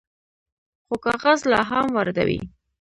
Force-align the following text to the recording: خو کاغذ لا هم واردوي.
خو 0.85 0.95
کاغذ 1.05 1.39
لا 1.51 1.61
هم 1.69 1.87
واردوي. 1.95 2.39